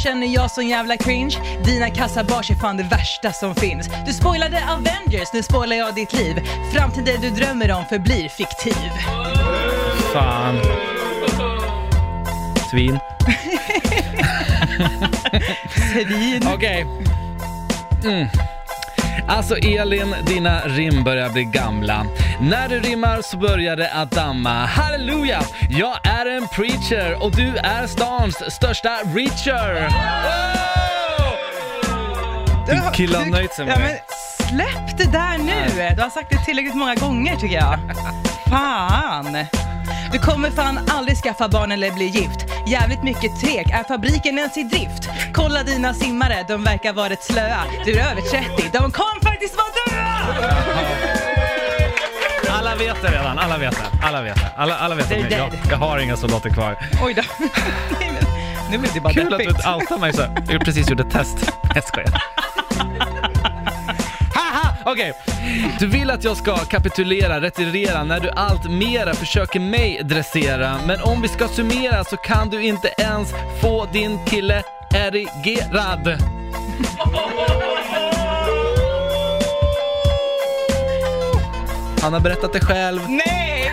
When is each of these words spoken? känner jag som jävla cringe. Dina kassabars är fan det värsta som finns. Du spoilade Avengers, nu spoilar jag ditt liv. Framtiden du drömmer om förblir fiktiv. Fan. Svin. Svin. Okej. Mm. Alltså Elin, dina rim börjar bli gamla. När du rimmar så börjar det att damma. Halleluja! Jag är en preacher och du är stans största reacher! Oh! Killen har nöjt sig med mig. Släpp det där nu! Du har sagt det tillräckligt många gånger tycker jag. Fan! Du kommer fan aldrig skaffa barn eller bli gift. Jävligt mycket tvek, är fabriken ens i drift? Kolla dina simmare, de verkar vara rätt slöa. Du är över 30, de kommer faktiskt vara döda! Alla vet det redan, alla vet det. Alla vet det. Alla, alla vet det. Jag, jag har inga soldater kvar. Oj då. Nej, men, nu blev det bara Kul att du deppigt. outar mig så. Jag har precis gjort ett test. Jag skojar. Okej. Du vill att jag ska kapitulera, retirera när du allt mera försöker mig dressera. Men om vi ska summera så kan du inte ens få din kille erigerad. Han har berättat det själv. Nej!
känner 0.00 0.26
jag 0.26 0.50
som 0.50 0.66
jävla 0.66 0.96
cringe. 0.96 1.38
Dina 1.64 1.90
kassabars 1.90 2.50
är 2.50 2.54
fan 2.54 2.76
det 2.76 2.82
värsta 2.82 3.32
som 3.32 3.54
finns. 3.54 3.90
Du 4.06 4.12
spoilade 4.12 4.62
Avengers, 4.68 5.32
nu 5.32 5.42
spoilar 5.42 5.76
jag 5.76 5.94
ditt 5.94 6.12
liv. 6.12 6.48
Framtiden 6.72 7.20
du 7.20 7.30
drömmer 7.30 7.72
om 7.72 7.84
förblir 7.84 8.28
fiktiv. 8.28 8.90
Fan. 10.12 10.60
Svin. 12.70 12.98
Svin. 15.92 16.48
Okej. 16.54 16.86
Mm. 18.04 18.28
Alltså 19.28 19.56
Elin, 19.56 20.14
dina 20.26 20.60
rim 20.60 21.04
börjar 21.04 21.30
bli 21.30 21.44
gamla. 21.44 22.06
När 22.40 22.68
du 22.68 22.80
rimmar 22.80 23.22
så 23.22 23.36
börjar 23.36 23.76
det 23.76 23.90
att 23.92 24.10
damma. 24.10 24.66
Halleluja! 24.66 25.42
Jag 25.68 26.06
är 26.06 26.26
en 26.26 26.48
preacher 26.48 27.22
och 27.22 27.36
du 27.36 27.56
är 27.56 27.86
stans 27.86 28.54
största 28.54 28.88
reacher! 28.88 29.88
Oh! 32.68 32.92
Killen 32.92 33.20
har 33.20 33.30
nöjt 33.30 33.54
sig 33.54 33.66
med 33.66 33.78
mig. 33.78 34.02
Släpp 34.48 34.98
det 34.98 35.12
där 35.12 35.38
nu! 35.38 35.94
Du 35.96 36.02
har 36.02 36.10
sagt 36.10 36.30
det 36.30 36.44
tillräckligt 36.44 36.74
många 36.74 36.94
gånger 36.94 37.36
tycker 37.36 37.56
jag. 37.56 37.78
Fan! 38.50 39.36
Du 40.12 40.18
kommer 40.18 40.50
fan 40.50 40.80
aldrig 40.90 41.16
skaffa 41.18 41.48
barn 41.48 41.72
eller 41.72 41.90
bli 41.92 42.06
gift. 42.06 42.46
Jävligt 42.66 43.02
mycket 43.02 43.40
tvek, 43.40 43.70
är 43.70 43.84
fabriken 43.84 44.38
ens 44.38 44.56
i 44.56 44.62
drift? 44.62 45.08
Kolla 45.32 45.62
dina 45.62 45.94
simmare, 45.94 46.44
de 46.48 46.64
verkar 46.64 46.92
vara 46.92 47.08
rätt 47.08 47.24
slöa. 47.24 47.62
Du 47.84 47.92
är 47.98 48.10
över 48.10 48.20
30, 48.22 48.46
de 48.72 48.90
kommer 48.90 49.20
faktiskt 49.22 49.56
vara 49.56 49.66
döda! 49.86 50.54
Alla 52.52 52.74
vet 52.76 53.02
det 53.02 53.08
redan, 53.08 53.38
alla 53.38 53.58
vet 53.58 53.76
det. 53.76 54.06
Alla 54.06 54.22
vet 54.22 54.34
det. 54.34 54.52
Alla, 54.56 54.76
alla 54.78 54.94
vet 54.94 55.08
det. 55.08 55.18
Jag, 55.30 55.50
jag 55.70 55.76
har 55.76 55.98
inga 55.98 56.16
soldater 56.16 56.50
kvar. 56.50 56.76
Oj 57.02 57.14
då. 57.14 57.22
Nej, 58.00 58.10
men, 58.12 58.70
nu 58.70 58.78
blev 58.78 58.92
det 58.94 59.00
bara 59.00 59.12
Kul 59.12 59.32
att 59.34 59.38
du 59.38 59.44
deppigt. 59.44 59.66
outar 59.66 59.98
mig 59.98 60.12
så. 60.12 60.22
Jag 60.46 60.52
har 60.58 60.64
precis 60.64 60.90
gjort 60.90 61.00
ett 61.00 61.10
test. 61.10 61.52
Jag 61.74 61.84
skojar. 61.84 62.10
Okej. 64.84 65.12
Du 65.78 65.86
vill 65.86 66.10
att 66.10 66.24
jag 66.24 66.36
ska 66.36 66.56
kapitulera, 66.56 67.40
retirera 67.40 68.04
när 68.04 68.20
du 68.20 68.30
allt 68.30 68.70
mera 68.70 69.14
försöker 69.14 69.60
mig 69.60 70.00
dressera. 70.04 70.78
Men 70.86 71.00
om 71.00 71.22
vi 71.22 71.28
ska 71.28 71.48
summera 71.48 72.04
så 72.04 72.16
kan 72.16 72.48
du 72.48 72.62
inte 72.62 72.94
ens 72.98 73.32
få 73.60 73.86
din 73.92 74.24
kille 74.24 74.62
erigerad. 74.94 76.16
Han 82.02 82.12
har 82.12 82.20
berättat 82.20 82.52
det 82.52 82.60
själv. 82.60 83.00
Nej! 83.08 83.70